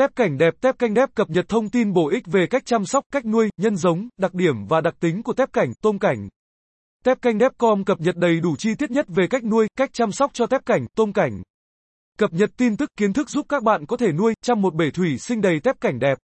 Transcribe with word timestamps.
Tép 0.00 0.16
cảnh 0.16 0.38
đẹp 0.38 0.54
Tép 0.60 0.78
canh 0.78 0.94
đép 0.94 1.14
cập 1.14 1.30
nhật 1.30 1.48
thông 1.48 1.68
tin 1.68 1.92
bổ 1.92 2.08
ích 2.08 2.26
về 2.26 2.46
cách 2.50 2.66
chăm 2.66 2.86
sóc, 2.86 3.04
cách 3.12 3.26
nuôi, 3.26 3.48
nhân 3.56 3.76
giống, 3.76 4.08
đặc 4.18 4.34
điểm 4.34 4.66
và 4.68 4.80
đặc 4.80 4.94
tính 5.00 5.22
của 5.22 5.32
tép 5.32 5.52
cảnh, 5.52 5.72
tôm 5.82 5.98
cảnh. 5.98 6.28
Tép 7.04 7.22
canh 7.22 7.38
đép 7.38 7.52
com 7.58 7.84
cập 7.84 8.00
nhật 8.00 8.16
đầy 8.16 8.40
đủ 8.40 8.56
chi 8.56 8.74
tiết 8.74 8.90
nhất 8.90 9.06
về 9.08 9.26
cách 9.30 9.44
nuôi, 9.44 9.68
cách 9.76 9.90
chăm 9.92 10.12
sóc 10.12 10.30
cho 10.34 10.46
tép 10.46 10.66
cảnh, 10.66 10.86
tôm 10.94 11.12
cảnh. 11.12 11.42
Cập 12.18 12.32
nhật 12.32 12.50
tin 12.56 12.76
tức, 12.76 12.90
kiến 12.96 13.12
thức 13.12 13.30
giúp 13.30 13.46
các 13.48 13.62
bạn 13.62 13.86
có 13.86 13.96
thể 13.96 14.12
nuôi, 14.12 14.34
chăm 14.42 14.62
một 14.62 14.74
bể 14.74 14.90
thủy 14.90 15.18
sinh 15.18 15.40
đầy 15.40 15.60
tép 15.60 15.80
cảnh 15.80 15.98
đẹp. 15.98 16.18